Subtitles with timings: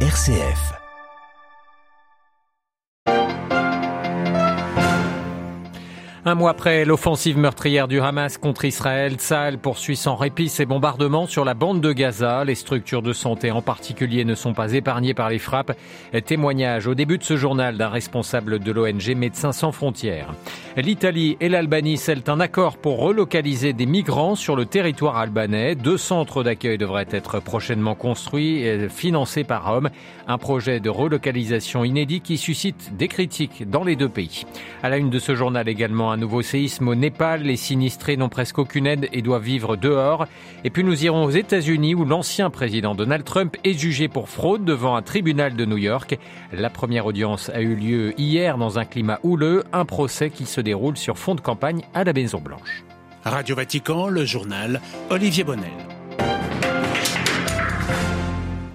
[0.00, 0.85] RCF.
[6.28, 11.28] Un mois après l'offensive meurtrière du Hamas contre Israël, Tsahal poursuit sans répit ses bombardements
[11.28, 12.44] sur la bande de Gaza.
[12.44, 15.78] Les structures de santé en particulier ne sont pas épargnées par les frappes.
[16.24, 20.34] Témoignage au début de ce journal d'un responsable de l'ONG Médecins sans frontières.
[20.76, 25.76] L'Italie et l'Albanie scellent un accord pour relocaliser des migrants sur le territoire albanais.
[25.76, 29.90] Deux centres d'accueil devraient être prochainement construits et financés par Rome.
[30.26, 34.44] Un projet de relocalisation inédit qui suscite des critiques dans les deux pays.
[34.82, 37.42] À la une de ce journal également un nouveau séisme au Népal.
[37.42, 40.26] Les sinistrés n'ont presque aucune aide et doivent vivre dehors.
[40.64, 44.64] Et puis nous irons aux États-Unis où l'ancien président Donald Trump est jugé pour fraude
[44.64, 46.18] devant un tribunal de New York.
[46.52, 50.62] La première audience a eu lieu hier dans un climat houleux, un procès qui se
[50.62, 52.82] déroule sur fond de campagne à la Maison Blanche.
[53.22, 54.80] Radio Vatican, le journal
[55.10, 55.95] Olivier Bonnel.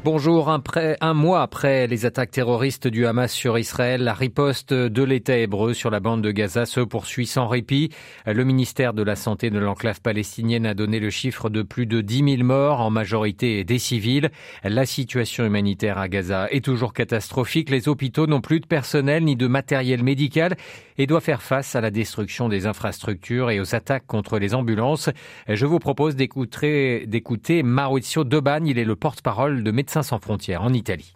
[0.04, 5.38] Bonjour, un, mois après les attaques terroristes du Hamas sur Israël, la riposte de l'État
[5.38, 7.92] hébreu sur la bande de Gaza se poursuit sans répit.
[8.25, 12.02] Le ministère de la Santé de l'enclave palestinienne a donné le chiffre de plus de
[12.02, 14.31] 10 000 morts, en majorité des civils.
[14.64, 17.70] La situation humanitaire à Gaza est toujours catastrophique.
[17.70, 20.56] Les hôpitaux n'ont plus de personnel ni de matériel médical
[20.97, 25.12] et doivent faire face à la destruction des infrastructures et aux attaques contre les ambulances.
[25.47, 27.06] Je vous propose d'écouter,
[27.64, 31.14] Maurizio Doban, il est le porte-parole de Médecins sans frontières en Italie.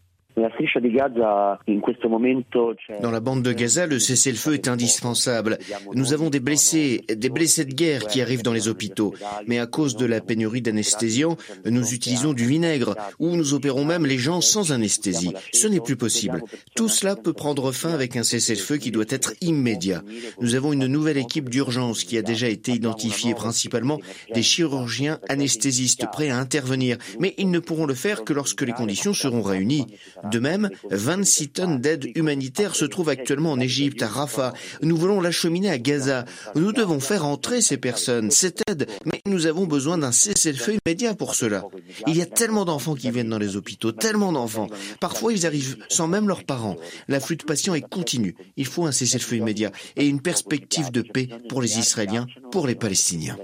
[3.01, 5.57] Dans la bande de Gaza, le cessez-le-feu est indispensable.
[5.93, 9.13] Nous avons des blessés, des blessés de guerre qui arrivent dans les hôpitaux.
[9.47, 14.05] Mais à cause de la pénurie d'anesthésiants, nous utilisons du vinaigre ou nous opérons même
[14.05, 15.33] les gens sans anesthésie.
[15.53, 16.41] Ce n'est plus possible.
[16.75, 20.03] Tout cela peut prendre fin avec un cessez-le-feu qui doit être immédiat.
[20.41, 23.99] Nous avons une nouvelle équipe d'urgence qui a déjà été identifiée, principalement
[24.33, 26.97] des chirurgiens anesthésistes prêts à intervenir.
[27.19, 29.87] Mais ils ne pourront le faire que lorsque les conditions seront réunies.
[30.31, 34.53] De même, 26 tonnes d'aide humanitaire se trouvent actuellement en Égypte, à Rafah.
[34.81, 36.25] Nous voulons l'acheminer à Gaza.
[36.55, 41.15] Nous devons faire entrer ces personnes, cette aide, mais nous avons besoin d'un cessez-le-feu immédiat
[41.15, 41.63] pour cela.
[42.07, 44.67] Il y a tellement d'enfants qui viennent dans les hôpitaux, tellement d'enfants.
[44.99, 46.77] Parfois, ils arrivent sans même leurs parents.
[47.07, 48.35] L'afflux de patients est continu.
[48.57, 52.75] Il faut un cessez-le-feu immédiat et une perspective de paix pour les Israéliens, pour les
[52.75, 53.37] Palestiniens.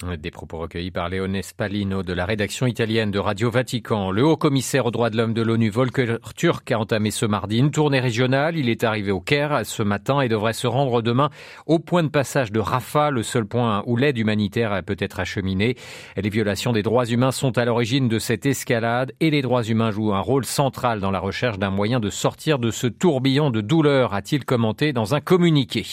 [0.00, 4.10] Des propos recueillis par Léone Spalino de la rédaction italienne de Radio Vatican.
[4.10, 7.58] Le haut commissaire aux droits de l'homme de l'ONU, Volker Turk, a entamé ce mardi
[7.58, 8.56] une tournée régionale.
[8.56, 11.28] Il est arrivé au Caire ce matin et devrait se rendre demain
[11.66, 15.76] au point de passage de Rafah, le seul point où l'aide humanitaire peut être acheminée.
[16.16, 19.90] Les violations des droits humains sont à l'origine de cette escalade et les droits humains
[19.90, 23.60] jouent un rôle central dans la recherche d'un moyen de sortir de ce tourbillon de
[23.60, 25.84] douleur, a-t-il commenté dans un communiqué.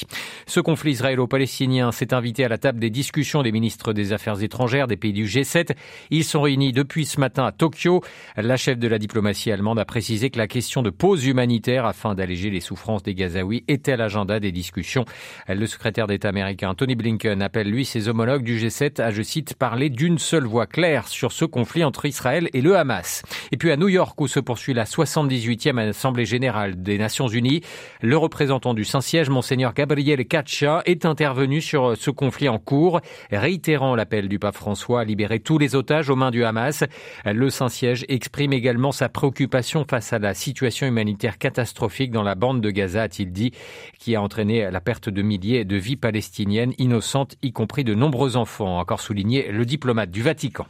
[0.45, 4.87] Ce conflit israélo-palestinien s'est invité à la table des discussions des ministres des Affaires étrangères
[4.87, 5.71] des pays du G7.
[6.11, 8.01] Ils sont réunis depuis ce matin à Tokyo.
[8.37, 12.15] La chef de la diplomatie allemande a précisé que la question de pause humanitaire afin
[12.15, 15.05] d'alléger les souffrances des Gazaouis était à l'agenda des discussions.
[15.49, 19.55] Le secrétaire d'État américain Tony Blinken appelle lui ses homologues du G7 à, je cite,
[19.55, 23.23] parler d'une seule voix claire sur ce conflit entre Israël et le Hamas.
[23.51, 27.61] Et puis à New York où se poursuit la 78e Assemblée générale des Nations Unies,
[28.01, 33.86] le représentant du Saint-Siège, monseigneur Gabriel Caccia, est intervenu sur ce conflit en cours, réitérant
[33.95, 36.83] l'appel du pape François à libérer tous les otages aux mains du Hamas.
[37.25, 42.61] Le Saint-Siège exprime également sa préoccupation face à la situation humanitaire catastrophique dans la bande
[42.61, 43.51] de Gaza, a-t-il dit,
[43.99, 48.37] qui a entraîné la perte de milliers de vies palestiniennes innocentes, y compris de nombreux
[48.37, 50.65] enfants, encore souligné le diplomate du Vatican.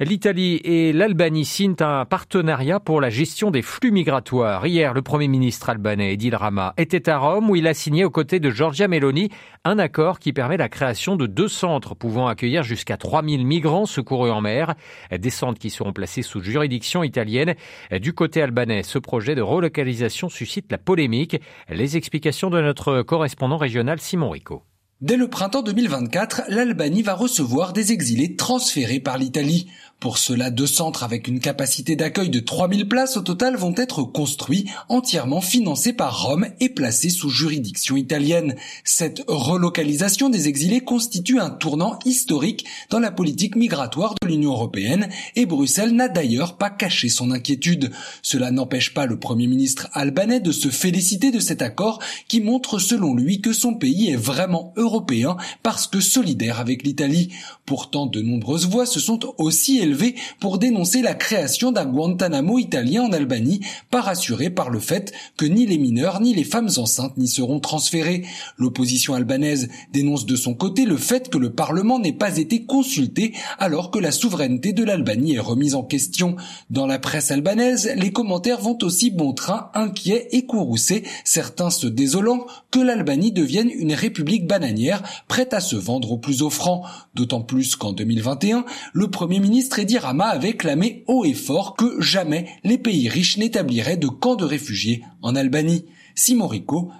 [0.00, 4.66] L'Italie et l'Albanie signent un partenariat pour la gestion des flux migratoires.
[4.66, 8.10] Hier, le Premier ministre albanais Edil Rama était à Rome où il a signé aux
[8.10, 9.28] côtés de Giorgia Meloni
[9.64, 14.30] un accord qui permet la création de deux centres pouvant accueillir jusqu'à 3000 migrants secourus
[14.30, 14.74] en mer,
[15.16, 17.54] des centres qui seront placés sous juridiction italienne.
[18.00, 21.38] Du côté albanais, ce projet de relocalisation suscite la polémique.
[21.68, 24.62] Les explications de notre correspondant régional Simon Rico.
[25.02, 29.66] Dès le printemps 2024, l'Albanie va recevoir des exilés transférés par l'Italie.
[30.02, 34.02] Pour cela, deux centres avec une capacité d'accueil de 3000 places au total vont être
[34.02, 38.56] construits, entièrement financés par Rome et placés sous juridiction italienne.
[38.82, 45.08] Cette relocalisation des exilés constitue un tournant historique dans la politique migratoire de l'Union européenne
[45.36, 47.92] et Bruxelles n'a d'ailleurs pas caché son inquiétude.
[48.22, 52.80] Cela n'empêche pas le Premier ministre albanais de se féliciter de cet accord qui montre
[52.80, 57.32] selon lui que son pays est vraiment européen parce que solidaire avec l'Italie.
[57.66, 59.91] Pourtant, de nombreuses voix se sont aussi élevées
[60.40, 63.60] pour dénoncer la création d'un Guantanamo italien en Albanie,
[63.90, 67.60] pas rassuré par le fait que ni les mineurs ni les femmes enceintes n'y seront
[67.60, 68.24] transférés.
[68.58, 73.34] L'opposition albanaise dénonce de son côté le fait que le Parlement n'ait pas été consulté
[73.58, 76.36] alors que la souveraineté de l'Albanie est remise en question.
[76.70, 81.86] Dans la presse albanaise, les commentaires vont aussi bon train, inquiets et courroucés, certains se
[81.86, 86.84] désolant que l'Albanie devienne une république bananière prête à se vendre au plus offrant.
[87.14, 92.00] D'autant plus qu'en 2021, le premier ministre Edi Rama avait clamé haut et fort que
[92.00, 95.86] jamais les pays riches n'établiraient de camps de réfugiés en Albanie.
[96.14, 96.48] Simon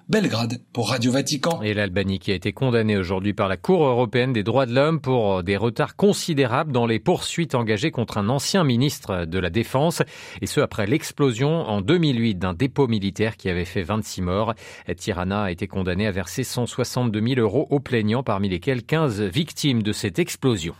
[0.09, 1.63] Belgrade, pour Radio Vatican.
[1.63, 5.01] Et l'Albanie qui a été condamnée aujourd'hui par la Cour européenne des droits de l'homme
[5.01, 10.03] pour des retards considérables dans les poursuites engagées contre un ancien ministre de la Défense,
[10.41, 14.55] et ce après l'explosion en 2008 d'un dépôt militaire qui avait fait 26 morts.
[14.97, 19.85] Tirana a été condamné à verser 162 000 euros aux plaignants, parmi lesquels 15 victimes
[19.85, 20.75] de cette explosion.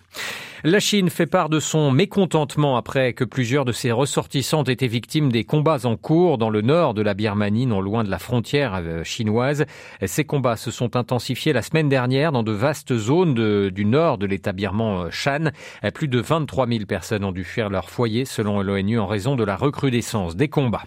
[0.65, 4.87] La Chine fait part de son mécontentement après que plusieurs de ses ressortissants ont été
[4.87, 8.21] victimes des combats en cours dans le nord de la Birmanie, non loin de la
[8.21, 9.67] frontière euh, chinoise.
[10.07, 14.27] Ces combats se sont intensifiés la semaine dernière dans de vastes zones du nord de
[14.27, 15.51] l'état birman euh, Shan.
[15.95, 19.43] Plus de 23 000 personnes ont dû fuir leur foyer selon l'ONU en raison de
[19.43, 20.85] la recrudescence des combats.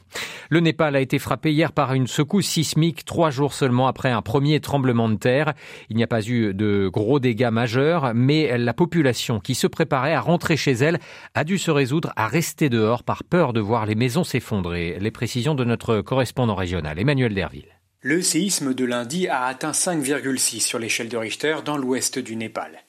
[0.49, 4.21] Le Népal a été frappé hier par une secousse sismique trois jours seulement après un
[4.21, 5.53] premier tremblement de terre.
[5.89, 9.67] Il n'y a pas eu de gros dégâts majeurs, mais la population qui se se
[9.67, 10.99] préparait à rentrer chez elle
[11.33, 14.97] a dû se résoudre à rester dehors par peur de voir les maisons s'effondrer.
[14.99, 17.65] Les précisions de notre correspondant régional, Emmanuel Derville.
[18.01, 22.83] Le séisme de lundi a atteint 5,6 sur l'échelle de Richter dans l'ouest du Népal.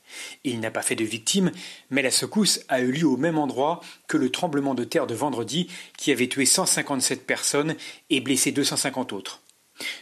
[0.44, 1.50] Il n'a pas fait de victimes,
[1.88, 5.14] mais la secousse a eu lieu au même endroit que le tremblement de terre de
[5.14, 7.74] vendredi qui avait tué 157 personnes
[8.10, 9.40] et blessé 250 autres.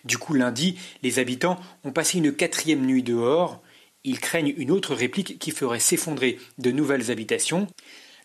[0.05, 3.62] Du coup, lundi, les habitants ont passé une quatrième nuit dehors,
[4.04, 7.66] ils craignent une autre réplique qui ferait s'effondrer de nouvelles habitations.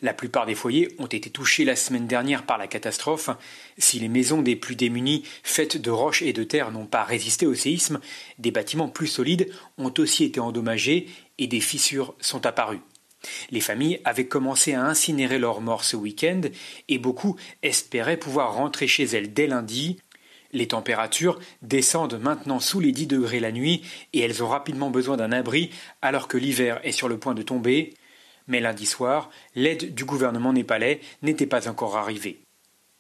[0.02, 3.30] La plupart des foyers ont été touchés la semaine dernière par la catastrophe.
[3.78, 7.46] Si les maisons des plus démunis, faites de roches et de terre, n'ont pas résisté
[7.46, 8.00] au séisme,
[8.38, 12.82] des bâtiments plus solides ont aussi été endommagés et des fissures sont apparues.
[13.52, 16.42] Les familles avaient commencé à incinérer leurs morts ce week-end
[16.88, 20.00] et beaucoup espéraient pouvoir rentrer chez elles dès lundi.
[20.52, 25.18] Les températures descendent maintenant sous les 10 degrés la nuit et elles ont rapidement besoin
[25.18, 25.70] d'un abri
[26.02, 27.94] alors que l'hiver est sur le point de tomber.
[28.48, 32.40] Mais lundi soir, l'aide du gouvernement népalais n'était pas encore arrivée.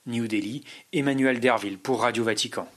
[0.05, 0.63] New Delhi,
[0.93, 2.67] Emmanuel Derville pour Radio Vatican.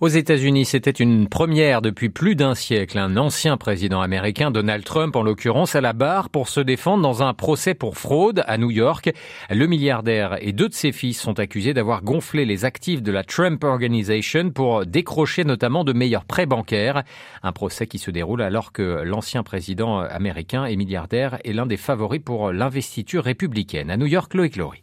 [0.00, 2.98] Aux États-Unis, c'était une première depuis plus d'un siècle.
[2.98, 7.22] Un ancien président américain, Donald Trump en l'occurrence, à la barre pour se défendre dans
[7.22, 9.12] un procès pour fraude à New York.
[9.48, 13.22] Le milliardaire et deux de ses fils sont accusés d'avoir gonflé les actifs de la
[13.22, 17.04] Trump Organization pour décrocher notamment de meilleurs prêts bancaires.
[17.44, 21.76] Un procès qui se déroule alors que l'ancien président américain et milliardaire est l'un des
[21.76, 23.88] favoris pour l'investiture républicaine.
[23.88, 24.82] À New York, Loïc Laurie.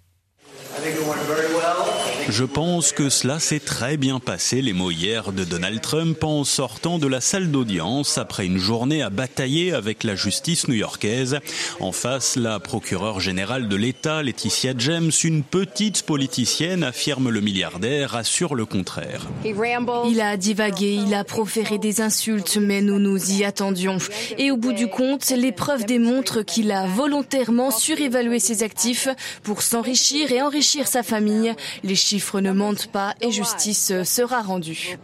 [2.32, 6.44] Je pense que cela s'est très bien passé, les mots hier de Donald Trump en
[6.44, 11.40] sortant de la salle d'audience après une journée à batailler avec la justice new-yorkaise.
[11.80, 18.16] En face, la procureure générale de l'État, Laetitia James, une petite politicienne, affirme le milliardaire,
[18.16, 19.26] assure le contraire.
[19.44, 23.98] Il a divagué, il a proféré des insultes, mais nous nous y attendions.
[24.38, 29.10] Et au bout du compte, les preuves démontrent qu'il a volontairement surévalué ses actifs
[29.42, 31.56] pour s'enrichir et enrichir sa famille.
[31.84, 34.98] Les chiffres chiffres ne mentent pas et justice sera rendue.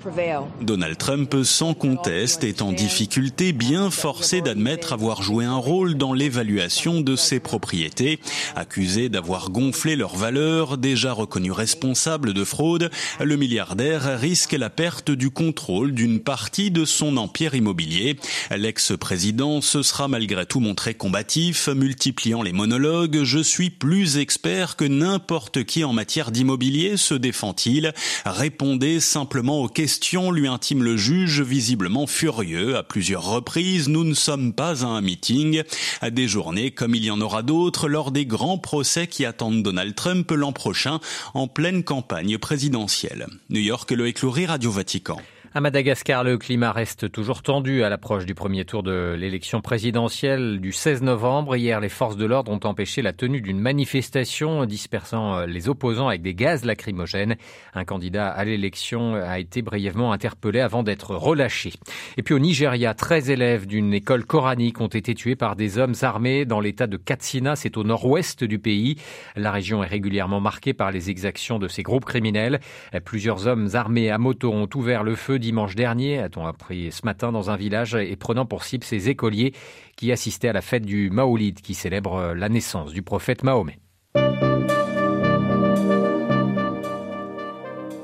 [0.62, 6.12] Donald Trump, sans conteste, est en difficulté, bien forcé d'admettre avoir joué un rôle dans
[6.12, 8.20] l'évaluation de ses propriétés.
[8.58, 12.92] Accusé d'avoir gonflé leurs valeurs, déjà reconnu responsable de fraude,
[13.22, 18.18] le milliardaire risque la perte du contrôle d'une partie de son empire immobilier.
[18.52, 23.24] L'ex-président se sera malgré tout montré combatif, multipliant les monologues.
[23.24, 27.94] Je suis plus expert que n'importe qui en matière d'immobilier, se défend-il?
[28.26, 33.88] Répondez simplement aux questions, lui intime le juge, visiblement furieux à plusieurs reprises.
[33.88, 35.62] Nous ne sommes pas à un meeting.
[36.02, 39.62] À des journées comme il y en aura d'autres lors des grands procès qui attendent
[39.62, 41.00] Donald Trump l'an prochain
[41.34, 43.28] en pleine campagne présidentielle.
[43.50, 45.18] New York, le écloury, Radio Vatican.
[45.58, 50.60] À Madagascar, le climat reste toujours tendu à l'approche du premier tour de l'élection présidentielle
[50.60, 51.56] du 16 novembre.
[51.56, 56.10] Hier, les forces de l'ordre ont empêché la tenue d'une manifestation dispersant euh, les opposants
[56.10, 57.38] avec des gaz lacrymogènes.
[57.74, 61.72] Un candidat à l'élection a été brièvement interpellé avant d'être relâché.
[62.18, 65.96] Et puis au Nigeria, 13 élèves d'une école coranique ont été tués par des hommes
[66.02, 68.98] armés dans l'état de Katsina, c'est au nord-ouest du pays.
[69.38, 72.60] La région est régulièrement marquée par les exactions de ces groupes criminels.
[73.06, 77.32] Plusieurs hommes armés à moto ont ouvert le feu dimanche dernier, a-t-on appris ce matin
[77.32, 79.54] dans un village, et prenant pour cible ses écoliers
[79.96, 83.78] qui assistaient à la fête du Maolid qui célèbre la naissance du prophète Mahomet.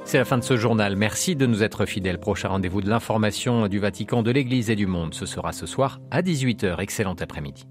[0.06, 0.96] C'est la fin de ce journal.
[0.98, 2.20] Merci de nous être fidèles.
[2.20, 5.14] Prochain rendez-vous de l'information du Vatican, de l'Église et du monde.
[5.14, 6.80] Ce sera ce soir à 18h.
[6.80, 7.66] Excellent après-midi.